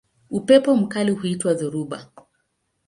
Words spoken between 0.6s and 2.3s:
mkali huitwa dhoruba.